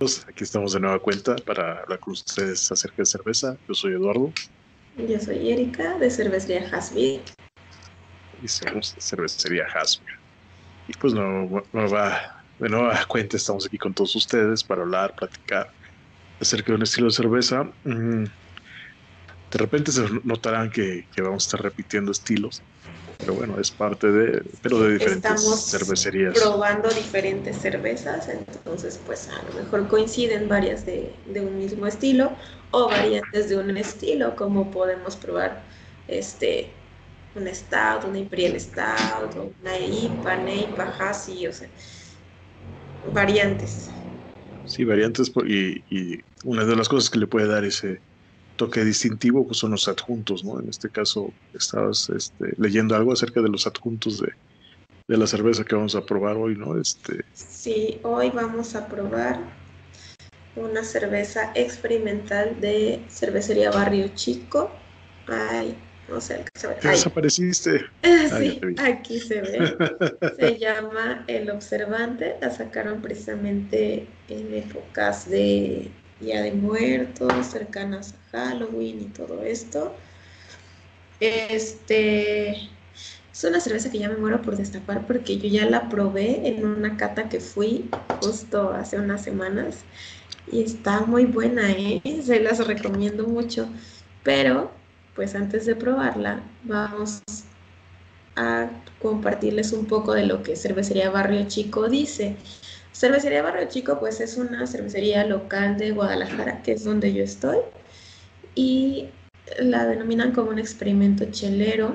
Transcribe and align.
todos, 0.00 0.26
aquí 0.26 0.44
estamos 0.44 0.72
de 0.72 0.80
nueva 0.80 0.98
cuenta 0.98 1.36
para 1.36 1.80
hablar 1.82 2.00
con 2.00 2.14
ustedes 2.14 2.72
acerca 2.72 2.96
de 2.98 3.04
cerveza. 3.04 3.58
Yo 3.68 3.74
soy 3.74 3.92
Eduardo. 3.92 4.32
Yo 4.96 5.20
soy 5.20 5.52
Erika 5.52 5.98
de 5.98 6.10
Cervecería 6.10 6.66
Hasbir. 6.72 7.20
Y 8.42 8.48
somos 8.48 8.94
de 8.94 9.00
Cervecería 9.02 9.66
Hasbir. 9.66 10.16
Y 10.88 10.94
pues 10.94 11.12
no, 11.12 11.50
va, 11.74 12.42
de 12.58 12.68
nueva 12.70 13.04
cuenta 13.08 13.36
estamos 13.36 13.66
aquí 13.66 13.76
con 13.76 13.92
todos 13.92 14.16
ustedes 14.16 14.64
para 14.64 14.80
hablar, 14.80 15.14
platicar 15.14 15.70
acerca 16.40 16.68
de 16.68 16.76
un 16.76 16.82
estilo 16.82 17.08
de 17.08 17.12
cerveza. 17.12 17.64
Mm, 17.84 18.24
de 18.24 19.58
repente 19.58 19.92
se 19.92 20.06
notarán 20.24 20.70
que, 20.70 21.06
que 21.14 21.20
vamos 21.20 21.44
a 21.44 21.46
estar 21.46 21.62
repitiendo 21.62 22.10
estilos 22.10 22.62
pero 23.20 23.34
bueno, 23.34 23.60
es 23.60 23.70
parte 23.70 24.10
de, 24.10 24.42
pero 24.62 24.80
de 24.80 24.94
diferentes 24.94 25.30
Estamos 25.30 25.70
cervecerías. 25.70 26.38
probando 26.38 26.88
diferentes 26.88 27.56
cervezas, 27.56 28.28
entonces 28.28 28.98
pues 29.04 29.28
a 29.28 29.42
lo 29.42 29.62
mejor 29.62 29.88
coinciden 29.88 30.48
varias 30.48 30.86
de, 30.86 31.12
de, 31.26 31.40
un 31.40 31.58
mismo 31.58 31.86
estilo 31.86 32.32
o 32.70 32.88
variantes 32.88 33.50
de 33.50 33.58
un 33.58 33.76
estilo, 33.76 34.34
como 34.36 34.70
podemos 34.70 35.16
probar 35.16 35.62
este 36.08 36.72
un 37.34 37.46
stout, 37.54 38.04
una 38.08 38.18
imperial 38.18 38.58
stout, 38.58 39.36
una 39.60 39.78
IPA, 39.78 40.36
NEIPA, 40.36 40.94
Hasi, 40.98 41.46
o 41.46 41.52
sea, 41.52 41.68
variantes. 43.12 43.90
Sí, 44.64 44.84
variantes 44.84 45.30
y, 45.46 45.84
y 45.90 46.20
una 46.44 46.64
de 46.64 46.76
las 46.76 46.88
cosas 46.88 47.10
que 47.10 47.18
le 47.18 47.26
puede 47.26 47.46
dar 47.46 47.64
ese 47.64 48.00
toque 48.60 48.84
distintivo 48.84 49.46
pues 49.46 49.56
son 49.56 49.70
los 49.70 49.88
adjuntos, 49.88 50.44
¿no? 50.44 50.60
En 50.60 50.68
este 50.68 50.90
caso 50.90 51.32
estabas 51.54 52.10
este, 52.10 52.52
leyendo 52.58 52.94
algo 52.94 53.10
acerca 53.10 53.40
de 53.40 53.48
los 53.48 53.66
adjuntos 53.66 54.20
de, 54.20 54.34
de, 55.08 55.16
la 55.16 55.26
cerveza 55.26 55.64
que 55.64 55.74
vamos 55.74 55.94
a 55.94 56.04
probar 56.04 56.36
hoy, 56.36 56.56
¿no? 56.56 56.78
Este... 56.78 57.24
Sí, 57.32 57.98
hoy 58.02 58.28
vamos 58.28 58.74
a 58.74 58.86
probar 58.86 59.40
una 60.56 60.84
cerveza 60.84 61.52
experimental 61.54 62.60
de 62.60 63.02
cervecería 63.08 63.70
Barrio 63.70 64.08
Chico. 64.08 64.70
Ay, 65.26 65.74
no 66.10 66.20
sé, 66.20 66.44
se 66.54 66.66
ve. 66.66 66.76
Desapareciste. 66.82 67.86
Sí, 68.38 68.60
aquí 68.78 69.18
se 69.18 69.40
ve. 69.40 69.76
se 70.38 70.58
llama 70.60 71.24
El 71.26 71.50
Observante. 71.50 72.36
La 72.40 72.50
sacaron 72.50 73.00
precisamente 73.00 74.06
en 74.28 74.54
épocas 74.54 75.28
de 75.28 75.90
Día 76.20 76.42
de 76.42 76.52
Muertos, 76.52 77.32
cercanas 77.46 78.14
a 78.32 78.38
Halloween 78.38 79.00
y 79.00 79.04
todo 79.06 79.42
esto. 79.42 79.94
Este 81.18 82.50
es 82.50 83.44
una 83.44 83.60
cerveza 83.60 83.90
que 83.90 83.98
ya 83.98 84.08
me 84.08 84.16
muero 84.16 84.42
por 84.42 84.56
destapar 84.56 85.06
porque 85.06 85.38
yo 85.38 85.48
ya 85.48 85.64
la 85.64 85.88
probé 85.88 86.48
en 86.48 86.66
una 86.66 86.96
cata 86.96 87.28
que 87.28 87.40
fui 87.40 87.88
justo 88.20 88.70
hace 88.70 88.98
unas 88.98 89.22
semanas 89.22 89.78
y 90.50 90.62
está 90.62 91.00
muy 91.00 91.24
buena, 91.26 91.70
¿eh? 91.70 92.02
se 92.24 92.40
las 92.40 92.66
recomiendo 92.66 93.26
mucho. 93.26 93.68
Pero, 94.22 94.70
pues 95.14 95.34
antes 95.34 95.64
de 95.66 95.76
probarla, 95.76 96.42
vamos 96.64 97.22
a 98.36 98.68
compartirles 99.00 99.72
un 99.72 99.86
poco 99.86 100.12
de 100.12 100.26
lo 100.26 100.42
que 100.42 100.56
Cervecería 100.56 101.10
Barrio 101.10 101.46
Chico 101.48 101.88
dice. 101.88 102.36
Cervecería 102.92 103.42
Barrio 103.42 103.68
Chico, 103.68 103.98
pues 104.00 104.20
es 104.20 104.36
una 104.36 104.66
cervecería 104.66 105.24
local 105.24 105.76
de 105.78 105.92
Guadalajara, 105.92 106.62
que 106.62 106.72
es 106.72 106.84
donde 106.84 107.12
yo 107.12 107.22
estoy, 107.22 107.58
y 108.54 109.08
la 109.58 109.86
denominan 109.86 110.32
como 110.32 110.50
un 110.50 110.58
experimento 110.58 111.24
chelero. 111.30 111.94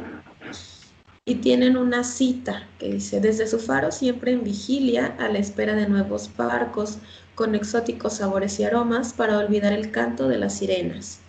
Y 1.27 1.35
tienen 1.35 1.75
una 1.75 2.03
cita 2.03 2.67
que 2.77 2.93
dice, 2.93 3.19
desde 3.19 3.47
su 3.47 3.59
faro 3.59 3.91
siempre 3.91 4.31
en 4.31 4.43
vigilia, 4.43 5.15
a 5.19 5.27
la 5.27 5.39
espera 5.39 5.73
de 5.75 5.87
nuevos 5.87 6.29
barcos, 6.37 6.99
con 7.33 7.55
exóticos 7.55 8.17
sabores 8.17 8.59
y 8.59 8.63
aromas, 8.63 9.11
para 9.11 9.39
olvidar 9.39 9.73
el 9.73 9.91
canto 9.91 10.27
de 10.27 10.37
las 10.37 10.57
sirenas. 10.59 11.19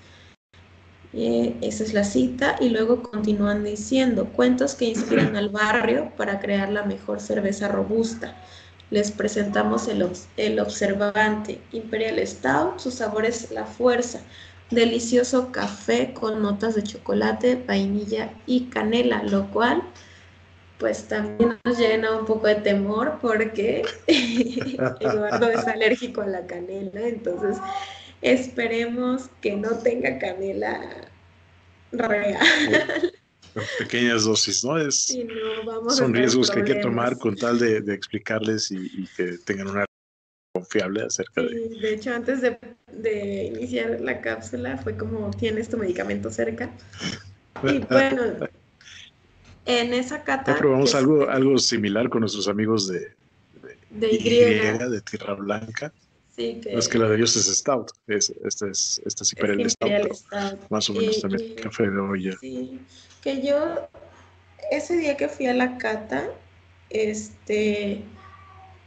esa 1.12 1.82
es 1.82 1.94
la 1.94 2.05
cita 2.05 2.56
y 2.60 2.69
luego 2.69 3.03
continúan 3.03 3.65
diciendo 3.65 4.26
cuentos 4.26 4.75
que 4.75 4.84
inspiran 4.84 5.34
al 5.34 5.49
barrio 5.49 6.12
para 6.16 6.41
crear 6.41 6.69
la 6.71 6.84
mejor 6.84 7.21
cerveza 7.21 7.69
robusta 7.69 8.37
les 8.91 9.11
presentamos 9.11 9.89
el, 9.89 10.09
el 10.37 10.61
observante 10.61 11.61
Imperial 11.73 12.25
Stout, 12.27 12.79
su 12.79 12.91
sabor 12.91 13.25
es 13.25 13.51
la 13.51 13.65
fuerza, 13.65 14.21
delicioso 14.71 15.53
café 15.53 16.13
con 16.13 16.43
notas 16.43 16.75
de 16.75 16.83
chocolate, 16.83 17.63
vainilla 17.67 18.31
y 18.47 18.67
canela, 18.67 19.23
lo 19.23 19.51
cual 19.51 19.83
pues 20.79 21.09
también 21.09 21.59
nos 21.65 21.79
llena 21.79 22.19
un 22.19 22.27
poco 22.27 22.49
de 22.49 22.57
temor 22.57 23.19
porque 23.21 23.83
Eduardo 24.07 25.51
es 25.51 25.67
alérgico 25.67 26.21
a 26.21 26.27
la 26.27 26.47
canela, 26.47 27.01
entonces 27.01 27.57
esperemos 28.21 29.31
que 29.41 29.57
no 29.57 29.79
tenga 29.79 30.19
canela 30.19 30.81
real 31.93 32.37
pequeñas 33.78 34.25
dosis, 34.25 34.65
¿no? 34.65 34.78
Es, 34.78 35.17
son 35.91 36.15
riesgos 36.15 36.50
que 36.50 36.61
hay 36.61 36.65
que 36.65 36.75
tomar 36.77 37.19
con 37.19 37.37
tal 37.37 37.59
de, 37.59 37.78
explicarles 37.93 38.71
y, 38.71 39.06
que 39.17 39.39
tengan 39.39 39.69
una 39.69 39.84
confiable 40.53 41.03
acerca 41.03 41.43
de... 41.43 41.69
de 41.69 41.94
hecho, 41.94 42.15
antes 42.15 42.41
de, 42.41 42.59
de, 42.93 43.44
iniciar 43.44 44.00
la 44.00 44.21
cápsula 44.21 44.78
fue 44.78 44.97
como, 44.97 45.31
¿tienes 45.31 45.69
tu 45.69 45.77
medicamento 45.77 46.31
cerca? 46.31 46.71
Y 47.62 47.78
bueno, 47.91 48.22
en 49.67 49.94
esa 49.94 50.23
cata... 50.23 50.53
Ya 50.53 50.59
probamos 50.59 50.94
algo, 50.94 51.28
algo 51.28 51.59
similar 51.59 52.09
con 52.09 52.21
nuestros 52.21 52.49
amigos 52.49 52.88
de, 52.88 53.12
de, 53.91 54.12
Y, 54.12 54.28
de 54.28 55.00
Tierra 55.03 55.34
Blanca. 55.34 55.93
Sí, 56.37 56.61
que... 56.62 56.73
No 56.73 56.78
es 56.78 56.88
que 56.88 56.99
la 56.99 57.09
de 57.09 57.17
ellos 57.17 57.34
es 57.37 57.47
Stout, 57.59 57.91
es, 58.06 58.31
esta 58.44 58.69
es, 58.69 59.00
esta 59.05 59.25
es 59.25 59.33
Imperial, 59.33 59.71
Stout, 59.71 60.71
más 60.71 60.88
o 60.91 60.94
menos 60.94 61.21
también 61.21 61.55
café 61.55 61.91
de 61.91 61.99
olla. 61.99 62.37
Sí, 62.41 62.78
que 63.26 63.42
yo 63.42 63.88
ese 64.70 64.97
día 64.97 65.16
que 65.16 65.28
fui 65.28 65.47
a 65.48 65.53
la 65.53 65.78
cata, 65.78 66.28
este, 66.91 68.04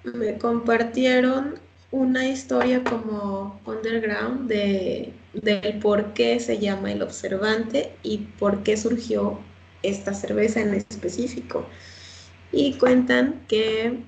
me 0.05 0.37
compartieron 0.37 1.59
una 1.91 2.25
historia 2.25 2.81
como 2.85 3.59
underground 3.65 4.47
de, 4.47 5.11
del 5.33 5.79
por 5.79 6.13
qué 6.13 6.39
se 6.39 6.57
llama 6.57 6.89
el 6.93 7.01
observante 7.01 7.91
y 8.01 8.19
por 8.39 8.63
qué 8.63 8.77
surgió 8.77 9.37
esta 9.83 10.13
cerveza 10.13 10.61
en 10.61 10.73
específico. 10.73 11.65
Y 12.53 12.75
cuentan 12.75 13.41
que 13.49 13.99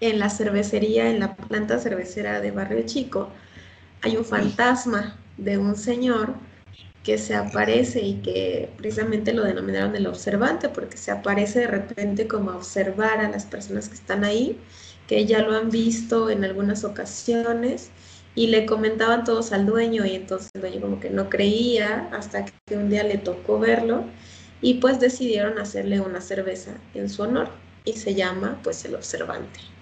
en 0.00 0.18
la 0.18 0.28
cervecería, 0.28 1.08
en 1.08 1.20
la 1.20 1.36
planta 1.36 1.78
cervecera 1.78 2.40
de 2.40 2.50
Barrio 2.50 2.84
Chico, 2.84 3.28
hay 4.02 4.16
un 4.16 4.24
fantasma 4.24 5.16
de 5.36 5.56
un 5.56 5.76
señor 5.76 6.34
que 7.04 7.18
se 7.18 7.34
aparece 7.34 8.00
y 8.00 8.22
que 8.22 8.70
precisamente 8.76 9.32
lo 9.32 9.44
denominaron 9.44 9.96
el 9.96 10.06
observante, 10.06 10.68
porque 10.68 10.96
se 10.96 11.10
aparece 11.10 11.60
de 11.60 11.66
repente 11.68 12.28
como 12.28 12.50
a 12.50 12.56
observar 12.56 13.20
a 13.20 13.30
las 13.30 13.46
personas 13.46 13.88
que 13.88 13.94
están 13.94 14.24
ahí, 14.24 14.58
que 15.06 15.24
ya 15.26 15.40
lo 15.42 15.56
han 15.56 15.70
visto 15.70 16.30
en 16.30 16.44
algunas 16.44 16.84
ocasiones 16.84 17.90
y 18.34 18.48
le 18.48 18.66
comentaban 18.66 19.24
todos 19.24 19.52
al 19.52 19.66
dueño 19.66 20.04
y 20.06 20.14
entonces 20.14 20.50
el 20.54 20.60
dueño 20.60 20.80
como 20.80 21.00
que 21.00 21.10
no 21.10 21.28
creía 21.30 22.08
hasta 22.12 22.44
que 22.44 22.76
un 22.76 22.90
día 22.90 23.02
le 23.04 23.18
tocó 23.18 23.58
verlo 23.58 24.04
y 24.60 24.74
pues 24.74 25.00
decidieron 25.00 25.58
hacerle 25.58 26.00
una 26.00 26.20
cerveza 26.20 26.72
en 26.94 27.08
su 27.08 27.22
honor 27.22 27.48
y 27.84 27.94
se 27.94 28.14
llama 28.14 28.60
pues 28.62 28.84
el 28.84 28.94
observante. 28.94 29.77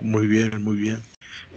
Muy 0.00 0.26
bien, 0.26 0.62
muy 0.62 0.76
bien. 0.76 1.02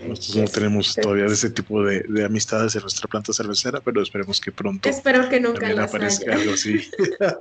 Nosotros 0.08 0.36
no 0.36 0.46
tenemos 0.46 0.96
todavía 0.96 1.26
ese 1.26 1.50
tipo 1.50 1.84
de, 1.84 2.26
amistades 2.26 2.76
en 2.76 2.82
nuestra 2.82 3.08
planta 3.08 3.34
cervecera, 3.34 3.80
pero 3.82 4.02
esperemos 4.02 4.40
que 4.40 4.52
pronto 4.52 4.90
Espero 4.90 5.30
que 5.30 5.40
nunca 5.40 5.60
también 5.60 5.80
aparezca 5.80 6.34
algo 6.34 6.54
así. 6.54 6.80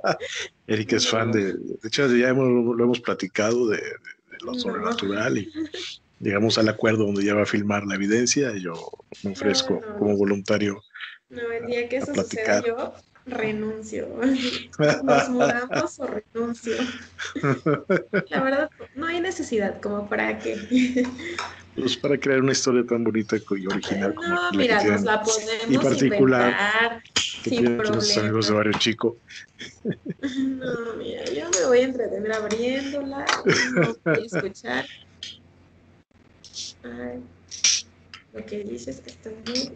Erika 0.67 0.95
es 0.95 1.07
fan 1.07 1.31
de, 1.31 1.53
de 1.53 1.87
hecho 1.87 2.07
ya 2.15 2.29
hemos, 2.29 2.47
lo 2.47 2.83
hemos 2.83 2.99
platicado 2.99 3.67
de, 3.67 3.81
lo 4.41 4.53
sobrenatural 4.53 5.37
y 5.37 5.51
llegamos 6.19 6.57
al 6.57 6.69
acuerdo 6.69 7.05
donde 7.05 7.23
ya 7.23 7.33
va 7.33 7.43
a 7.43 7.45
filmar 7.45 7.85
la 7.85 7.95
evidencia 7.95 8.55
y 8.55 8.61
yo 8.61 8.73
me 9.23 9.31
ofrezco 9.31 9.81
como 9.97 10.15
voluntario. 10.17 10.81
No, 11.29 11.51
el 11.51 11.67
día 11.67 11.87
que 11.87 11.97
eso 11.97 12.13
suceda 12.13 12.63
yo 12.65 12.93
renuncio. 13.29 14.07
Nos 15.03 15.29
mudamos 15.29 15.99
o 15.99 16.07
renuncio. 16.07 16.75
La 18.29 18.43
verdad, 18.43 18.69
no 18.95 19.05
hay 19.07 19.19
necesidad 19.21 19.79
como 19.81 20.07
para 20.09 20.37
que. 20.39 21.05
Pues 21.75 21.95
para 21.95 22.17
crear 22.17 22.41
una 22.41 22.51
historia 22.51 22.83
tan 22.85 23.05
bonita 23.05 23.37
y 23.37 23.67
original 23.67 24.13
como 24.13 24.27
no, 24.27 24.51
mira, 24.51 24.83
nos 24.83 25.03
la 25.03 25.21
podemos 25.21 25.69
y 25.69 25.77
particular 25.77 26.49
inventar, 26.49 27.03
que 27.43 27.49
sin 27.49 27.77
nuestros 27.77 28.17
amigos 28.17 28.47
de 28.47 28.53
Barrio 28.53 28.79
Chico. 28.79 29.17
No, 30.21 30.95
mira, 30.97 31.23
yo 31.25 31.49
me 31.49 31.65
voy 31.67 31.79
a 31.79 31.83
entretener 31.83 32.33
abriéndola, 32.33 33.25
no 33.75 33.95
voy 34.03 34.23
a 34.23 34.25
escuchar. 34.25 34.85
Ay, 36.83 37.21
lo 38.33 38.45
que 38.45 38.63
dices 38.63 39.01
está 39.05 39.29
muy 39.45 39.71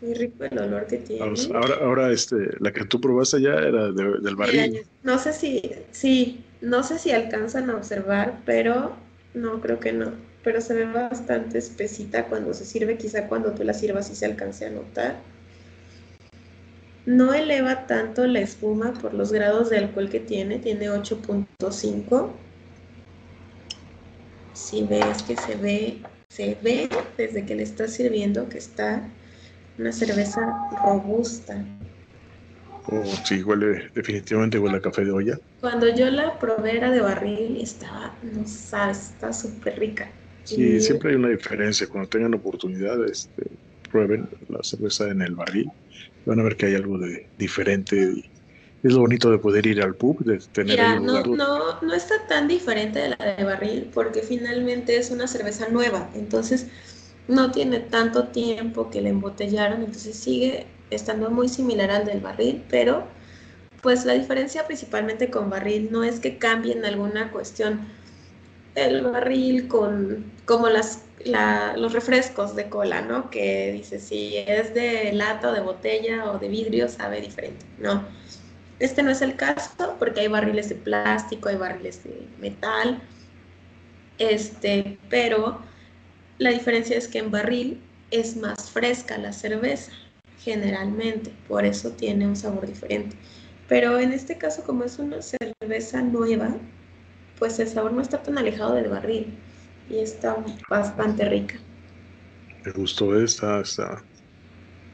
muy 0.00 0.14
rico 0.14 0.44
el 0.44 0.58
olor 0.58 0.86
que 0.86 0.98
tiene. 0.98 1.22
Ahora, 1.54 1.74
ahora 1.80 2.12
este, 2.12 2.36
la 2.58 2.72
que 2.72 2.84
tú 2.84 3.00
probaste 3.00 3.40
ya 3.40 3.54
era 3.54 3.92
del 3.92 4.36
barril. 4.36 4.82
no 5.02 5.18
sé 5.18 5.32
si, 5.32 5.62
sí, 5.90 6.44
no 6.60 6.82
sé 6.82 6.98
si 6.98 7.10
alcanzan 7.10 7.70
a 7.70 7.76
observar, 7.76 8.40
pero 8.44 8.96
no, 9.34 9.60
creo 9.60 9.78
que 9.78 9.92
no. 9.92 10.12
pero 10.42 10.60
se 10.60 10.74
ve 10.74 10.86
bastante 10.86 11.58
espesita 11.58 12.26
cuando 12.26 12.54
se 12.54 12.64
sirve, 12.64 12.96
quizá 12.96 13.28
cuando 13.28 13.52
tú 13.52 13.62
la 13.62 13.74
sirvas 13.74 14.10
y 14.10 14.14
se 14.14 14.26
alcance 14.26 14.66
a 14.66 14.70
notar. 14.70 15.16
No 17.06 17.34
eleva 17.34 17.86
tanto 17.86 18.26
la 18.26 18.40
espuma 18.40 18.92
por 18.92 19.14
los 19.14 19.32
grados 19.32 19.70
de 19.70 19.78
alcohol 19.78 20.08
que 20.08 20.20
tiene, 20.20 20.58
tiene 20.58 20.90
8.5. 20.90 22.30
Si 24.52 24.82
ves 24.82 25.22
que 25.22 25.36
se 25.36 25.56
ve, 25.56 25.98
se 26.28 26.56
ve 26.62 26.88
desde 27.16 27.44
que 27.46 27.54
le 27.54 27.62
estás 27.62 27.94
sirviendo 27.94 28.48
que 28.48 28.58
está 28.58 29.02
una 29.80 29.92
cerveza 29.92 30.68
robusta. 30.84 31.64
Oh, 32.92 33.04
sí, 33.24 33.42
huele, 33.42 33.90
definitivamente 33.94 34.58
huele 34.58 34.76
a 34.76 34.80
café 34.80 35.04
de 35.04 35.12
olla. 35.12 35.38
Cuando 35.60 35.88
yo 35.94 36.10
la 36.10 36.38
probé 36.38 36.76
era 36.76 36.90
de 36.90 37.00
barril 37.00 37.56
y 37.56 37.62
estaba, 37.62 38.14
no 38.22 38.46
sabes, 38.46 39.10
está 39.10 39.32
súper 39.32 39.78
rica. 39.78 40.10
Sí, 40.44 40.80
siempre 40.80 41.10
hay 41.10 41.16
una 41.16 41.28
diferencia. 41.28 41.86
Cuando 41.86 42.08
tengan 42.08 42.34
oportunidad, 42.34 43.04
este, 43.06 43.44
prueben 43.90 44.28
la 44.48 44.58
cerveza 44.62 45.08
en 45.08 45.22
el 45.22 45.34
barril. 45.34 45.70
Van 46.24 46.40
a 46.40 46.42
ver 46.42 46.56
que 46.56 46.66
hay 46.66 46.74
algo 46.74 46.98
de 46.98 47.30
diferente. 47.36 48.12
es 48.82 48.92
lo 48.92 49.00
bonito 49.00 49.30
de 49.30 49.38
poder 49.38 49.66
ir 49.66 49.82
al 49.82 49.94
pub, 49.94 50.24
de 50.24 50.38
tener 50.52 50.78
Mira, 50.78 50.98
no, 50.98 51.22
no, 51.24 51.80
no 51.80 51.94
está 51.94 52.14
tan 52.28 52.48
diferente 52.48 52.98
de 52.98 53.10
la 53.10 53.36
de 53.36 53.44
barril 53.44 53.90
porque 53.94 54.22
finalmente 54.22 54.96
es 54.96 55.10
una 55.10 55.26
cerveza 55.26 55.68
nueva. 55.68 56.10
Entonces 56.14 56.66
no 57.30 57.52
tiene 57.52 57.78
tanto 57.78 58.28
tiempo 58.28 58.90
que 58.90 59.00
la 59.00 59.08
embotellaron, 59.08 59.80
entonces 59.82 60.16
sigue 60.16 60.66
estando 60.90 61.30
muy 61.30 61.48
similar 61.48 61.90
al 61.90 62.04
del 62.04 62.20
barril, 62.20 62.64
pero 62.68 63.04
pues 63.82 64.04
la 64.04 64.14
diferencia 64.14 64.66
principalmente 64.66 65.30
con 65.30 65.48
barril 65.48 65.88
no 65.92 66.02
es 66.04 66.20
que 66.20 66.38
cambien 66.38 66.84
alguna 66.84 67.30
cuestión. 67.30 67.86
El 68.74 69.02
barril 69.02 69.68
con 69.68 70.32
como 70.44 70.68
las 70.68 71.04
los 71.76 71.92
refrescos 71.92 72.56
de 72.56 72.68
cola, 72.68 73.02
¿no? 73.02 73.30
Que 73.30 73.72
dice 73.72 74.00
si 74.00 74.36
es 74.38 74.74
de 74.74 75.12
lata 75.12 75.50
o 75.50 75.52
de 75.52 75.60
botella 75.60 76.30
o 76.32 76.38
de 76.38 76.48
vidrio 76.48 76.88
sabe 76.88 77.20
diferente. 77.20 77.64
No. 77.78 78.04
Este 78.78 79.02
no 79.02 79.10
es 79.10 79.20
el 79.22 79.36
caso 79.36 79.96
porque 79.98 80.20
hay 80.20 80.28
barriles 80.28 80.70
de 80.70 80.76
plástico, 80.76 81.48
hay 81.48 81.56
barriles 81.56 82.02
de 82.02 82.26
metal. 82.40 83.02
Este, 84.18 84.98
pero 85.08 85.60
la 86.40 86.50
diferencia 86.50 86.96
es 86.96 87.06
que 87.06 87.18
en 87.18 87.30
barril 87.30 87.80
es 88.10 88.36
más 88.36 88.70
fresca 88.70 89.18
la 89.18 89.32
cerveza 89.32 89.92
generalmente, 90.42 91.30
por 91.46 91.66
eso 91.66 91.90
tiene 91.90 92.26
un 92.26 92.34
sabor 92.34 92.66
diferente. 92.66 93.14
Pero 93.68 94.00
en 94.00 94.12
este 94.12 94.38
caso, 94.38 94.64
como 94.64 94.84
es 94.84 94.98
una 94.98 95.18
cerveza 95.20 96.00
nueva, 96.00 96.56
pues 97.38 97.58
el 97.60 97.68
sabor 97.68 97.92
no 97.92 98.00
está 98.00 98.22
tan 98.22 98.38
alejado 98.38 98.74
del 98.74 98.88
barril 98.88 99.38
y 99.90 99.98
está 99.98 100.42
bastante 100.70 101.28
rica. 101.28 101.56
Me 102.64 102.72
gustó 102.72 103.22
esta, 103.22 103.60
está, 103.60 104.02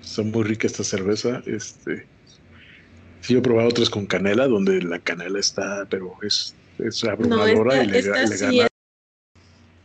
está 0.03 0.23
muy 0.23 0.43
rica 0.43 0.67
esta 0.67 0.83
cerveza. 0.83 1.43
Este, 1.47 2.09
sí, 3.21 3.35
yo 3.35 3.39
he 3.39 3.43
probado 3.43 3.69
otras 3.69 3.89
con 3.89 4.07
canela, 4.07 4.49
donde 4.49 4.83
la 4.83 4.99
canela 4.99 5.39
está, 5.39 5.87
pero 5.89 6.13
es, 6.23 6.57
es 6.79 7.05
abrumadora 7.05 7.85
y 7.85 7.87
le, 7.87 8.03
gana. 8.03 8.69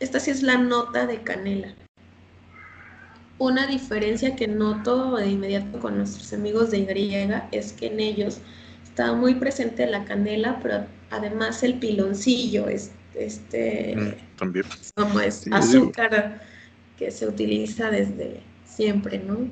Esta 0.01 0.19
sí 0.19 0.31
es 0.31 0.43
la 0.43 0.57
nota 0.57 1.07
de 1.07 1.21
canela 1.21 1.73
una 3.41 3.65
diferencia 3.65 4.35
que 4.35 4.47
noto 4.47 5.15
de 5.15 5.27
inmediato 5.27 5.79
con 5.79 5.97
nuestros 5.97 6.31
amigos 6.31 6.69
de 6.69 6.77
Y 6.79 7.55
es 7.55 7.73
que 7.73 7.87
en 7.87 7.99
ellos 7.99 8.37
está 8.83 9.13
muy 9.13 9.33
presente 9.33 9.87
la 9.87 10.05
canela, 10.05 10.59
pero 10.61 10.85
además 11.09 11.63
el 11.63 11.79
piloncillo, 11.79 12.67
este, 13.15 13.95
mm, 13.95 14.37
también. 14.37 14.65
como 14.95 15.19
es 15.19 15.47
azúcar 15.51 16.39
que 16.99 17.09
se 17.09 17.27
utiliza 17.27 17.89
desde 17.89 18.41
siempre, 18.63 19.17
¿no? 19.17 19.49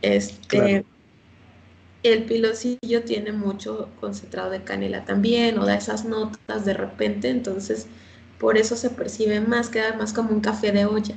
Este, 0.00 0.84
el 2.02 2.24
piloncillo 2.24 3.04
tiene 3.04 3.30
mucho 3.30 3.88
concentrado 4.00 4.50
de 4.50 4.64
canela 4.64 5.04
también, 5.04 5.60
o 5.60 5.64
da 5.64 5.76
esas 5.76 6.04
notas 6.04 6.64
de 6.64 6.74
repente, 6.74 7.30
entonces 7.30 7.86
por 8.42 8.58
eso 8.58 8.76
se 8.76 8.90
percibe 8.90 9.40
más, 9.40 9.70
queda 9.70 9.94
más 9.94 10.12
como 10.12 10.32
un 10.32 10.42
café 10.42 10.70
de 10.70 10.84
olla. 10.84 11.14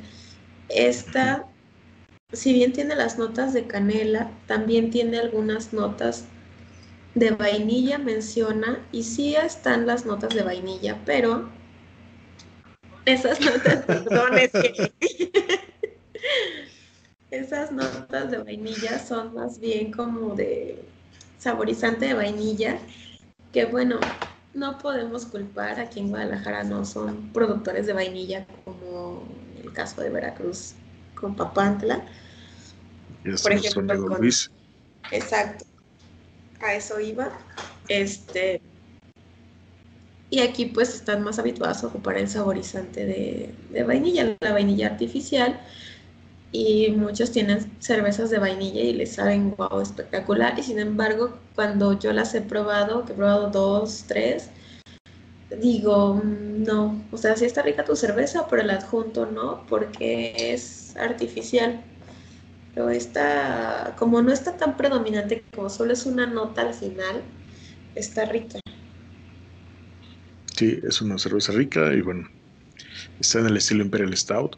Esta 0.69 1.45
si 2.35 2.53
bien 2.53 2.73
tiene 2.73 2.95
las 2.95 3.17
notas 3.17 3.53
de 3.53 3.65
canela, 3.65 4.29
también 4.47 4.89
tiene 4.89 5.19
algunas 5.19 5.73
notas 5.73 6.25
de 7.13 7.31
vainilla, 7.31 7.97
menciona, 7.97 8.85
y 8.91 9.03
sí 9.03 9.35
están 9.35 9.87
las 9.87 10.05
notas 10.05 10.33
de 10.33 10.43
vainilla, 10.43 10.99
pero 11.05 11.49
esas 13.05 13.39
notas, 13.39 13.83
perdón, 13.85 14.37
es 14.37 14.51
que 14.51 14.91
esas 17.31 17.71
notas 17.71 18.31
de 18.31 18.37
vainilla 18.37 18.99
son 18.99 19.33
más 19.33 19.59
bien 19.59 19.91
como 19.91 20.35
de 20.35 20.83
saborizante 21.37 22.07
de 22.07 22.13
vainilla, 22.15 22.77
que 23.53 23.65
bueno, 23.65 23.99
no 24.55 24.77
podemos 24.77 25.25
culpar 25.25 25.79
a 25.79 25.89
quien 25.89 26.09
Guadalajara 26.09 26.63
no 26.63 26.85
son 26.85 27.31
productores 27.33 27.85
de 27.85 27.93
vainilla 27.93 28.47
como 28.63 29.27
el 29.61 29.71
caso 29.73 30.01
de 30.01 30.09
Veracruz 30.09 30.73
con 31.13 31.35
Papantla. 31.35 32.05
Por 33.43 33.51
ejemplo, 33.51 34.17
Luis. 34.17 34.49
Exacto. 35.11 35.65
A 36.61 36.73
eso 36.73 36.99
iba. 36.99 37.37
Este. 37.89 38.61
Y 40.29 40.39
aquí 40.39 40.65
pues 40.65 40.95
están 40.95 41.21
más 41.21 41.37
habituados 41.37 41.83
a 41.83 41.87
ocupar 41.87 42.17
el 42.17 42.27
saborizante 42.27 43.05
de, 43.05 43.83
vainilla, 43.83 44.35
la 44.39 44.53
vainilla 44.53 44.87
artificial. 44.87 45.59
Y 46.51 46.91
muchos 46.91 47.31
tienen 47.31 47.59
cervezas 47.81 48.29
de 48.29 48.39
vainilla 48.39 48.81
y 48.81 48.93
les 48.93 49.13
saben 49.15 49.55
wow, 49.57 49.81
espectacular. 49.81 50.57
Y 50.57 50.63
sin 50.63 50.79
embargo, 50.79 51.39
cuando 51.55 51.99
yo 51.99 52.13
las 52.13 52.33
he 52.35 52.41
probado, 52.41 53.05
que 53.05 53.13
he 53.13 53.15
probado 53.15 53.49
dos, 53.51 54.05
tres, 54.07 54.49
digo, 55.61 56.15
mm, 56.15 56.63
no, 56.63 57.07
o 57.11 57.17
sea, 57.17 57.35
sí 57.35 57.45
está 57.45 57.61
rica 57.61 57.83
tu 57.85 57.95
cerveza, 57.95 58.47
pero 58.49 58.61
el 58.61 58.69
adjunto 58.69 59.25
no, 59.25 59.65
porque 59.67 60.33
es 60.53 60.95
artificial. 60.97 61.83
Pero 62.73 62.89
esta, 62.89 63.95
como 63.97 64.21
no 64.21 64.31
está 64.31 64.57
tan 64.57 64.77
predominante, 64.77 65.45
como 65.53 65.69
solo 65.69 65.93
es 65.93 66.05
una 66.05 66.27
nota 66.27 66.61
al 66.61 66.73
final, 66.73 67.21
está 67.95 68.25
rica. 68.25 68.59
Sí, 70.57 70.79
es 70.83 71.01
una 71.01 71.17
cerveza 71.17 71.51
rica 71.51 71.93
y 71.93 72.01
bueno, 72.01 72.27
está 73.19 73.39
en 73.39 73.47
el 73.47 73.57
estilo 73.57 73.83
Imperial 73.83 74.15
Stout. 74.17 74.57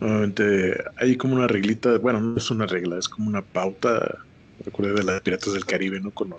Nuevamente 0.00 0.82
hay 0.96 1.16
como 1.16 1.36
una 1.36 1.46
reglita, 1.46 1.98
bueno, 1.98 2.20
no 2.20 2.36
es 2.36 2.50
una 2.50 2.66
regla, 2.66 2.98
es 2.98 3.08
como 3.08 3.28
una 3.28 3.42
pauta, 3.42 4.18
recuerda 4.64 4.94
de 4.94 5.04
las 5.04 5.20
piratas 5.20 5.52
del 5.52 5.64
Caribe, 5.64 6.00
¿no? 6.00 6.10
Con 6.10 6.34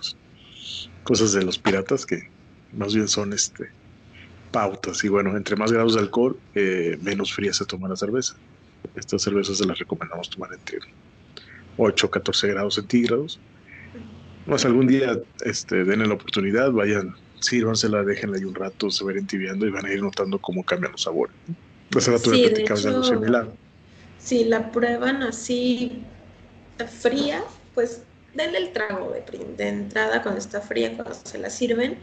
cosas 1.04 1.34
de 1.34 1.44
los 1.44 1.58
piratas 1.58 2.06
que 2.06 2.30
más 2.74 2.94
bien 2.94 3.08
son 3.08 3.34
este 3.34 3.70
pautas. 4.52 5.04
Y 5.04 5.10
bueno, 5.10 5.36
entre 5.36 5.56
más 5.56 5.72
grados 5.72 5.96
de 5.96 6.02
alcohol, 6.02 6.38
eh, 6.54 6.98
menos 7.02 7.34
fría 7.34 7.52
se 7.52 7.66
toma 7.66 7.90
la 7.90 7.96
cerveza. 7.96 8.36
Estas 8.96 9.22
cervezas 9.22 9.58
se 9.58 9.66
las 9.66 9.78
recomendamos 9.78 10.30
tomar 10.30 10.54
entre 10.54 10.80
8 11.78 12.08
o 12.08 12.10
14 12.10 12.48
grados 12.48 12.76
centígrados. 12.76 13.40
Más 14.46 14.64
algún 14.64 14.88
día 14.88 15.20
este, 15.44 15.84
denle 15.84 16.08
la 16.08 16.14
oportunidad, 16.14 16.72
vayan, 16.72 17.16
sírvansela, 17.40 18.04
déjenla 18.04 18.38
ahí 18.38 18.46
un 18.46 18.56
rato, 18.56 18.92
se 18.92 19.04
va 19.04 19.12
entibiando 19.12 19.68
y 19.68 19.72
van 19.72 19.86
a 19.86 19.92
ir 19.92 20.02
notando 20.02 20.40
cómo 20.40 20.64
cambian 20.64 20.92
los 20.92 21.02
sabores. 21.02 21.36
Pues 21.96 22.10
ahora 22.10 22.20
sí, 22.20 22.42
de 22.44 22.62
hecho, 22.62 23.04
similar. 23.04 23.48
Si 24.20 24.44
la 24.44 24.70
prueban 24.70 25.24
así 25.24 26.04
fría, 27.00 27.42
pues 27.74 28.02
denle 28.34 28.58
el 28.58 28.74
trago 28.74 29.12
de, 29.12 29.24
de 29.56 29.68
entrada 29.70 30.22
cuando 30.22 30.40
está 30.40 30.60
fría, 30.60 30.94
cuando 30.94 31.14
se 31.14 31.38
la 31.38 31.50
sirven 31.50 31.98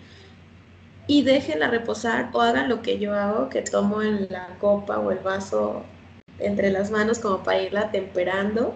y 1.07 1.23
déjenla 1.25 1.69
reposar 1.69 2.31
o 2.33 2.41
hagan 2.41 2.71
lo 2.71 2.81
que 2.81 2.99
yo 2.99 3.13
hago, 3.15 3.51
que 3.51 3.61
tomo 3.61 4.01
en 4.01 4.29
la 4.31 4.57
copa 4.59 4.99
o 4.99 5.11
el 5.11 5.19
vaso 5.19 5.85
entre 6.39 6.71
las 6.71 6.91
manos 6.91 7.19
como 7.19 7.43
para 7.43 7.61
irla 7.63 7.91
temperando 7.91 8.75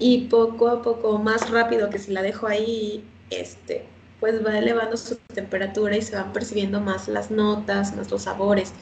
y 0.00 0.28
poco 0.28 0.68
a 0.68 0.82
poco 0.82 1.18
más 1.18 1.50
rápido 1.50 1.88
que 1.90 1.98
si 1.98 2.12
la 2.12 2.22
dejo 2.22 2.48
ahí, 2.48 3.04
este, 3.30 3.84
pues 4.18 4.44
va 4.44 4.58
elevando 4.58 4.96
su 4.96 5.18
temperatura 5.34 5.96
y 5.96 6.02
se 6.02 6.16
van 6.16 6.32
percibiendo 6.32 6.80
más 6.80 7.06
las 7.06 7.30
notas, 7.30 7.94
más 7.94 8.10
los 8.10 8.22
sabores. 8.22 8.72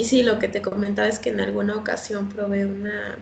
Y 0.00 0.06
sí, 0.06 0.22
lo 0.22 0.38
que 0.38 0.48
te 0.48 0.62
comentaba 0.62 1.08
es 1.08 1.18
que 1.18 1.28
en 1.28 1.40
alguna 1.40 1.76
ocasión 1.76 2.30
probé 2.30 2.64
una, 2.64 3.18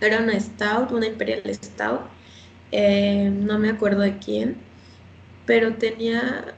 era 0.00 0.20
una 0.20 0.40
stout, 0.40 0.90
una 0.90 1.06
imperial 1.06 1.42
stout, 1.54 2.00
eh, 2.72 3.30
no 3.30 3.58
me 3.58 3.68
acuerdo 3.68 4.00
de 4.00 4.18
quién, 4.18 4.56
pero 5.44 5.74
tenía 5.74 6.56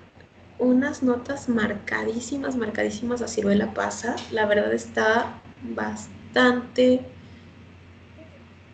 unas 0.58 1.02
notas 1.02 1.48
marcadísimas, 1.48 2.54
marcadísimas 2.56 3.22
a 3.22 3.28
ciruela 3.28 3.74
pasa. 3.74 4.14
La 4.30 4.46
verdad 4.46 4.72
está 4.72 5.42
bastante, 5.62 7.04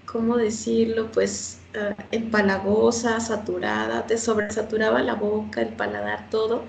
¿cómo 0.05 0.37
decirlo? 0.37 1.11
Pues 1.11 1.61
uh, 1.75 1.95
empalagosa, 2.11 3.19
saturada, 3.21 4.07
te 4.07 4.19
sobresaturaba 4.19 5.03
la 5.03 5.15
boca, 5.15 5.63
el 5.63 5.75
paladar, 5.75 6.29
todo. 6.31 6.65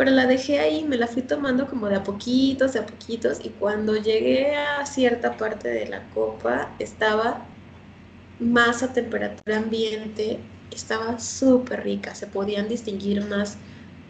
Pero 0.00 0.12
la 0.12 0.26
dejé 0.26 0.60
ahí, 0.60 0.84
me 0.84 0.96
la 0.96 1.06
fui 1.08 1.22
tomando 1.24 1.68
como 1.68 1.86
de 1.88 1.96
a 1.96 2.02
poquitos, 2.04 2.72
de 2.72 2.78
a 2.80 2.86
poquitos, 2.86 3.38
y 3.44 3.50
cuando 3.54 3.96
llegué 3.96 4.56
a 4.56 4.86
cierta 4.86 5.36
parte 5.36 5.68
de 5.68 5.86
la 5.88 6.08
copa 6.08 6.74
estaba 6.78 7.60
más 8.38 8.82
a 8.82 8.92
temperatura 8.92 9.58
ambiente, 9.58 10.54
estaba 10.70 11.18
súper 11.18 11.82
rica, 11.84 12.14
se 12.14 12.28
podían 12.28 12.68
distinguir 12.68 13.24
más 13.26 13.60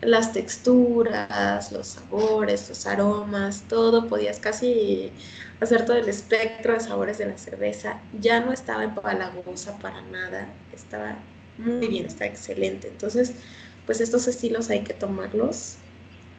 las 0.01 0.33
texturas, 0.33 1.73
los 1.73 1.89
sabores, 1.89 2.69
los 2.69 2.87
aromas, 2.87 3.69
todo, 3.69 4.07
podías 4.09 4.41
casi 4.41 5.15
hacer 5.61 5.85
todo 5.85 5.97
el 5.97 6.09
espectro 6.09 6.75
de 6.75 6.81
sabores 6.81 7.19
de 7.19 7.27
la 7.27 7.39
cerveza. 7.39 8.09
Ya 8.13 8.41
no 8.41 8.53
estaba 8.53 8.85
empalagosa 8.85 9.79
para 9.79 10.03
nada, 10.03 10.65
estaba 10.71 11.35
muy 11.57 11.89
bien, 11.89 12.07
está 12.07 12.27
excelente. 12.27 12.89
Entonces, 12.89 13.43
pues 13.91 14.01
estos 14.01 14.29
estilos 14.29 14.71
hay 14.71 14.85
que 14.85 14.95
tomarlos 14.95 15.75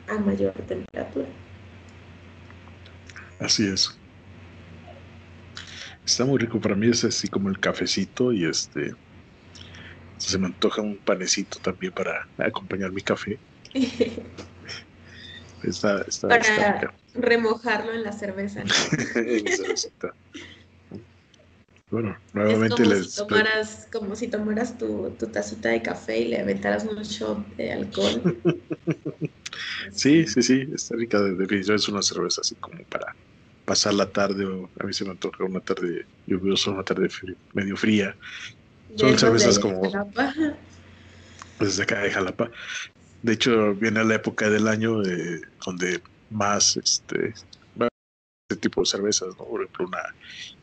a 0.08 0.17
mayor 0.17 0.53
temperatura. 0.53 1.27
Así 3.41 3.67
es. 3.67 4.00
Está 6.05 6.24
muy 6.24 6.39
rico 6.39 6.62
para 6.62 6.75
mí, 6.75 6.88
es 6.89 7.03
así 7.03 7.27
como 7.27 7.50
el 7.50 7.60
cafecito 7.60 8.31
y 8.31 8.46
este 8.46 8.96
se 10.15 10.38
me 10.38 10.46
antoja 10.48 10.81
un 10.81 10.96
panecito 11.00 11.60
también 11.60 11.91
para 11.91 12.25
acompañar 12.38 12.93
mi 12.93 13.01
café. 13.01 13.38
está, 15.63 16.05
está, 16.08 16.29
para 16.29 16.93
remojarlo 17.15 17.91
en 17.91 18.03
la 18.03 18.13
cerveza. 18.13 18.63
Bueno, 21.91 22.17
nuevamente 22.31 22.83
como 22.83 22.95
Si 22.95 23.15
tomaras, 23.17 23.88
como 23.91 24.15
si 24.15 24.27
tomaras 24.29 24.77
tu, 24.77 25.12
tu, 25.19 25.27
tacita 25.27 25.69
de 25.69 25.81
café 25.81 26.21
y 26.21 26.29
le 26.29 26.39
aventaras 26.39 26.86
un 26.86 26.95
shot 27.03 27.45
de 27.57 27.74
alcohol. 27.74 28.41
sí, 29.91 30.25
sí, 30.25 30.41
sí, 30.41 30.67
está 30.74 30.95
rica. 30.95 31.19
De, 31.19 31.36
definición 31.36 31.75
es 31.75 31.89
una 31.89 32.01
cerveza 32.01 32.39
así 32.41 32.55
como 32.55 32.81
para 32.86 33.13
pasar 33.65 33.93
la 33.93 34.10
tarde. 34.10 34.45
O 34.45 34.71
a 34.79 34.83
mí 34.86 34.93
se 34.93 35.03
me 35.03 35.12
antoja 35.12 35.43
una 35.43 35.60
tarde 35.60 36.07
lluviosa, 36.25 36.71
una 36.71 36.83
tarde 36.83 37.10
medio 37.53 37.75
fría. 37.75 38.15
Son 38.95 39.19
cervezas 39.19 39.60
como. 39.60 39.81
Desde 41.60 41.83
acá 41.83 42.00
de 42.00 42.12
Jalapa. 42.12 42.50
De 43.21 43.33
hecho, 43.33 43.75
viene 43.75 44.03
la 44.05 44.15
época 44.15 44.50
del 44.50 44.69
año 44.69 45.01
donde 45.65 46.01
más 46.29 46.77
este, 46.77 47.33
este 48.51 48.62
tipo 48.62 48.81
de 48.81 48.86
cervezas, 48.88 49.29
¿no? 49.38 49.46
Por 49.46 49.62
ejemplo, 49.62 49.88
una 49.88 50.03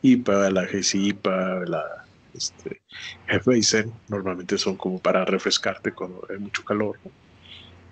IPA, 0.01 0.49
la 0.51 0.65
GC 0.65 0.95
IPA, 0.95 1.65
la 1.65 2.05
este, 2.33 2.81
Hefeweizen, 3.27 3.91
normalmente 4.07 4.57
son 4.57 4.75
como 4.75 4.99
para 4.99 5.25
refrescarte 5.25 5.91
cuando 5.91 6.25
hay 6.29 6.37
mucho 6.37 6.63
calor. 6.63 6.99
¿no? 7.03 7.11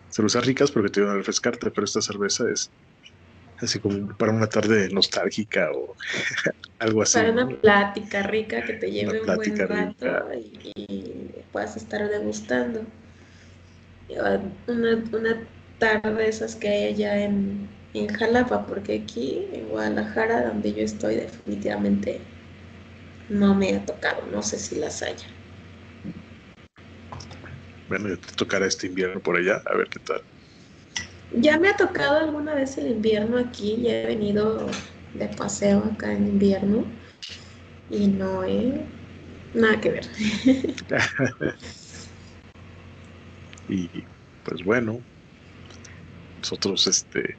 Cervezas 0.10 0.46
ricas 0.46 0.72
porque 0.72 0.89
te 0.89 1.01
van 1.01 1.12
a 1.12 1.16
refrescarte, 1.16 1.72
pero 1.72 1.86
esta 1.86 2.01
cerveza 2.01 2.50
es 2.50 2.70
así 3.60 3.80
como 3.80 4.16
para 4.18 4.32
una 4.32 4.48
tarde 4.48 4.89
nostálgica 4.92 5.72
o 5.72 5.96
algo 6.80 7.01
así. 7.01 7.18
Para 7.18 7.32
una 7.32 7.48
plática 7.48 8.24
rica 8.24 8.63
que 8.63 8.74
te 8.74 8.92
lleve 8.92 9.22
un 9.22 9.25
buen 9.25 9.58
rato 9.58 10.34
y, 10.36 10.72
y, 10.75 11.32
puedas 11.51 11.75
estar 11.75 12.08
degustando. 12.08 12.86
Una, 14.68 15.04
una 15.12 15.38
tarde 15.80 16.30
esas 16.30 16.56
que 16.56 16.70
hay 16.70 16.94
allá 16.94 17.25
en, 17.25 17.68
en 17.94 18.08
Jalapa, 18.08 18.65
porque 18.65 19.03
aquí 19.03 19.48
en 19.53 19.67
Guadalajara, 19.67 20.48
donde 20.48 20.74
yo 20.74 20.84
estoy, 20.84 21.15
definitivamente 21.15 22.22
no 23.29 23.56
me 23.56 23.75
ha 23.75 23.86
tocado, 23.86 24.25
no 24.27 24.41
sé 24.41 24.60
si 24.60 24.75
las 24.75 25.01
haya. 25.01 25.27
Bueno, 27.88 28.10
te 28.17 28.34
tocará 28.36 28.65
este 28.65 28.88
invierno 28.88 29.22
por 29.22 29.38
allá, 29.38 29.62
a 29.65 29.75
ver 29.75 29.88
qué 29.89 30.00
tal. 30.00 30.22
Ya 31.32 31.60
me 31.60 31.70
ha 31.70 31.75
tocado 31.75 32.20
alguna 32.20 32.56
vez 32.56 32.77
el 32.77 32.88
invierno 32.88 33.38
aquí, 33.38 33.82
ya 33.82 34.01
he 34.01 34.06
venido 34.08 34.70
de 35.13 35.27
paseo 35.29 35.84
acá 35.84 36.12
en 36.13 36.27
invierno 36.27 36.86
y 37.89 38.08
no 38.08 38.44
he 38.44 38.86
nada 39.53 39.79
que 39.79 39.91
ver. 39.91 40.10
y 43.67 44.03
pues 44.44 44.63
bueno, 44.63 45.03
nosotros 46.38 46.88
este 46.88 47.38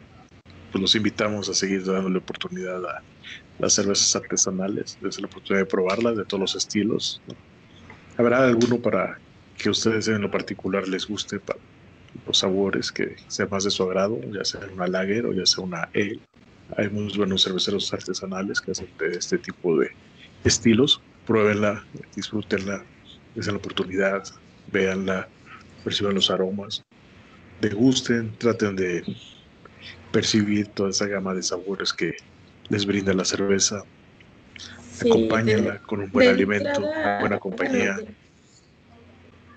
pues 0.70 0.82
los 0.82 0.94
invitamos 0.94 1.48
a 1.48 1.54
seguir 1.54 1.84
dándole 1.84 2.18
oportunidad 2.18 2.84
a 2.84 3.02
las 3.58 3.72
cervezas 3.74 4.14
artesanales, 4.16 4.98
desde 5.00 5.22
la 5.22 5.26
oportunidad 5.26 5.64
de 5.64 5.70
probarlas 5.70 6.16
de 6.16 6.24
todos 6.24 6.40
los 6.40 6.54
estilos. 6.54 7.20
Habrá 8.16 8.44
alguno 8.44 8.78
para 8.78 9.18
que 9.56 9.70
ustedes 9.70 10.08
en 10.08 10.22
lo 10.22 10.30
particular 10.30 10.86
les 10.86 11.06
guste 11.06 11.40
para 11.40 11.58
los 12.26 12.38
sabores 12.38 12.92
que 12.92 13.16
sea 13.28 13.46
más 13.46 13.64
de 13.64 13.70
su 13.70 13.82
agrado, 13.82 14.20
ya 14.32 14.44
sea 14.44 14.60
una 14.72 14.86
lager 14.86 15.26
o 15.26 15.32
ya 15.32 15.46
sea 15.46 15.64
una 15.64 15.88
ale. 15.94 16.20
Hay 16.76 16.88
muy 16.90 17.10
buenos 17.16 17.44
cerveceros 17.44 17.92
artesanales 17.92 18.60
que 18.60 18.72
hacen 18.72 18.88
de 18.98 19.16
este 19.16 19.38
tipo 19.38 19.78
de 19.78 19.90
estilos. 20.44 21.00
Pruébenla, 21.26 21.84
disfrútenla, 22.14 22.84
den 23.34 23.46
la 23.46 23.56
oportunidad, 23.56 24.24
véanla, 24.72 25.28
perciban 25.84 26.14
los 26.14 26.30
aromas, 26.30 26.84
degusten, 27.60 28.32
traten 28.38 28.76
de 28.76 29.04
percibir 30.10 30.72
toda 30.74 30.90
esa 30.90 31.06
gama 31.06 31.34
de 31.34 31.42
sabores 31.42 31.92
que 31.92 32.12
les 32.68 32.86
brinda 32.86 33.14
la 33.14 33.24
cerveza. 33.24 33.82
Sí, 34.80 35.10
Acompáñenla 35.10 35.80
con 35.80 36.00
un 36.00 36.10
buen 36.10 36.28
alimento, 36.28 36.80
una 36.82 37.20
buena 37.20 37.38
compañía. 37.38 37.96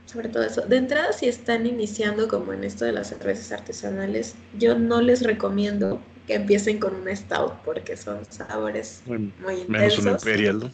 sobre 0.06 0.30
todo 0.30 0.44
eso. 0.44 0.62
De 0.64 0.78
entrada, 0.78 1.14
si 1.14 1.28
están 1.28 1.66
iniciando 1.66 2.28
como 2.28 2.54
en 2.54 2.64
esto 2.64 2.86
de 2.86 2.92
las 2.92 3.08
cervezas 3.10 3.52
artesanales, 3.52 4.36
yo 4.52 4.78
no 4.78 5.02
les 5.02 5.22
recomiendo 5.24 6.02
que 6.28 6.36
empiecen 6.36 6.80
con 6.80 6.96
un 6.96 7.16
stout 7.16 7.62
porque 7.64 7.96
son 7.98 8.26
sabores 8.30 9.04
muy 9.06 9.56
intensos. 9.62 9.70
Menos 9.70 9.98
una 10.00 10.12
imperial, 10.12 10.60
¿no? 10.60 10.72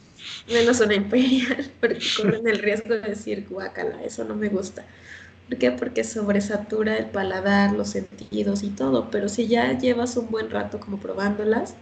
Menos 0.48 0.80
una 0.80 0.96
imperial, 0.96 1.72
porque 1.80 2.00
corren 2.16 2.48
el 2.48 2.60
riesgo 2.60 2.96
de 2.96 3.02
decir 3.02 3.48
guacala, 3.48 4.04
eso 4.04 4.24
no 4.24 4.36
me 4.36 4.50
gusta. 4.50 4.86
¿Por 5.48 5.58
qué? 5.58 5.72
Porque 5.72 6.04
sobresatura 6.04 6.98
el 6.98 7.06
paladar, 7.06 7.72
los 7.72 7.92
sentidos 7.92 8.64
y 8.64 8.70
todo, 8.70 9.10
pero 9.10 9.30
si 9.30 9.48
ya 9.48 9.78
llevas 9.78 10.18
un 10.18 10.30
buen 10.30 10.50
rato 10.50 10.80
como 10.80 11.00
probándolas, 11.00 11.76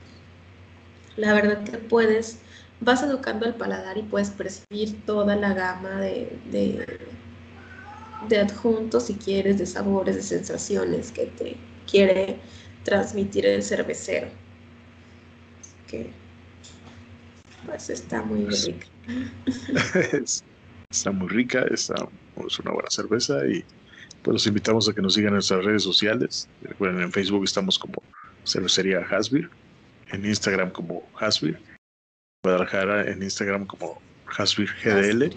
la 1.15 1.33
verdad 1.33 1.63
que 1.63 1.77
puedes, 1.79 2.39
vas 2.79 3.01
educando 3.01 3.45
el 3.47 3.55
paladar 3.55 3.97
y 3.97 4.03
puedes 4.03 4.29
percibir 4.29 5.03
toda 5.05 5.35
la 5.35 5.53
gama 5.53 5.99
de, 5.99 6.37
de, 6.51 8.37
adjuntos, 8.39 9.07
si 9.07 9.15
quieres, 9.15 9.57
de 9.57 9.65
sabores, 9.65 10.15
de 10.15 10.21
sensaciones 10.21 11.11
que 11.11 11.25
te 11.25 11.57
quiere 11.89 12.39
transmitir 12.83 13.47
el 13.47 13.63
cervecero. 13.63 14.27
Que 15.87 16.11
pues 17.65 17.89
está 17.89 18.21
muy 18.21 18.45
rica. 18.45 18.85
está 20.97 21.11
muy 21.11 21.27
rica, 21.27 21.65
está 21.71 21.95
es 22.47 22.59
una 22.59 22.71
buena 22.71 22.89
cerveza 22.89 23.45
y 23.47 23.63
pues 24.23 24.33
los 24.33 24.47
invitamos 24.47 24.89
a 24.89 24.93
que 24.93 25.01
nos 25.01 25.13
sigan 25.13 25.29
en 25.29 25.35
nuestras 25.35 25.63
redes 25.63 25.83
sociales. 25.83 26.49
Recuerden, 26.63 27.03
en 27.03 27.11
Facebook 27.11 27.43
estamos 27.43 27.77
como 27.77 28.01
Cervecería 28.45 28.99
Hasbir, 28.99 29.49
en 30.11 30.25
Instagram 30.25 30.71
como 30.71 31.07
Hasbir, 31.19 31.59
Guadalajara 32.43 33.09
en 33.09 33.23
Instagram 33.23 33.65
como 33.65 34.01
Hasbir 34.37 34.69
GDL. 34.83 35.35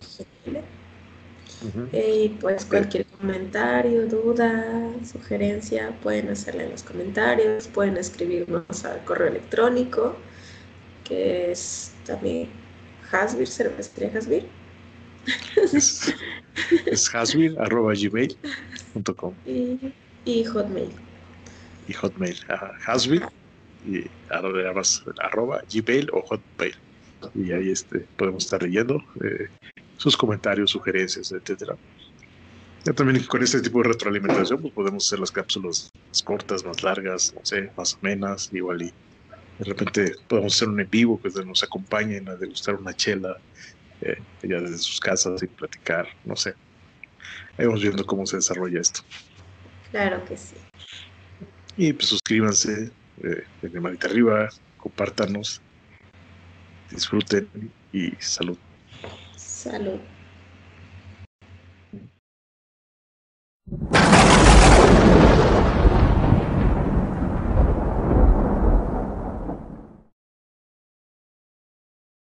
Y 1.93 2.29
pues 2.41 2.65
cualquier 2.65 3.05
comentario, 3.07 4.07
duda, 4.07 4.93
sugerencia, 5.05 5.93
pueden 6.03 6.29
hacerle 6.29 6.65
en 6.65 6.71
los 6.71 6.83
comentarios, 6.83 7.67
pueden 7.69 7.97
escribirnos 7.97 8.85
al 8.85 9.05
correo 9.05 9.29
electrónico, 9.29 10.17
que 11.05 11.51
es 11.51 11.95
también 12.07 12.49
Hasbir, 13.11 13.49
Cervecería 13.49 14.17
Hasbir. 14.17 14.58
Es, 16.87 17.15
hasbir.gmail.com. 17.15 19.35
Y, 19.47 19.79
y 20.25 20.43
Hotmail. 20.45 20.91
Y 21.87 21.93
Hotmail. 21.93 22.37
Hasbir 22.87 23.23
y 23.87 24.07
arroba, 24.31 25.63
Gmail 25.73 26.11
o 26.13 26.23
Hotmail. 26.23 26.75
Y 27.35 27.53
ahí 27.53 27.71
este, 27.71 28.01
podemos 28.17 28.43
estar 28.45 28.61
leyendo 28.63 28.97
eh, 29.23 29.47
sus 29.97 30.17
comentarios, 30.17 30.73
sugerencias, 30.73 31.31
etcétera. 31.33 31.77
Ya 32.85 32.93
también 32.93 33.25
con 33.25 33.43
este 33.43 33.61
tipo 33.61 33.83
de 33.83 33.89
retroalimentación 33.89 34.61
pues 34.61 34.73
podemos 34.73 35.05
hacer 35.07 35.19
las 35.21 35.31
cápsulas 35.31 35.93
más 36.09 36.23
cortas, 36.23 36.65
más 36.65 36.83
largas, 36.83 37.33
no 37.35 37.41
sé, 37.45 37.71
más 37.77 37.99
amenas, 38.01 38.51
igual 38.53 38.83
y 38.83 38.93
de 39.59 39.65
repente 39.65 40.15
podemos 40.29 40.55
hacer 40.55 40.69
un 40.69 40.81
en 40.81 40.89
vivo 40.89 41.21
que 41.21 41.31
nos 41.45 41.65
acompañen 41.65 42.29
a 42.29 42.37
degustar 42.37 42.77
una 42.77 42.95
chela, 42.95 43.37
eh, 44.09 44.23
ellas 44.43 44.63
desde 44.63 44.79
sus 44.79 45.01
casas 45.01 45.43
y 45.43 45.47
platicar, 45.47 46.09
no 46.25 46.37
sé. 46.37 46.55
Vamos 47.59 47.83
viendo 47.83 48.07
cómo 48.07 48.25
se 48.27 48.37
desarrolla 48.37 48.81
esto. 48.81 49.01
Claro 49.91 50.25
que 50.25 50.37
sí. 50.37 50.57
Y 51.77 51.93
pues 51.93 52.09
suscríbanse, 52.09 52.91
eh, 53.23 53.79
manita 53.81 54.09
arriba, 54.09 54.49
compártanos, 54.77 55.61
disfruten 56.91 57.49
y 57.93 58.11
salud. 58.19 58.59
Salud. 59.37 60.01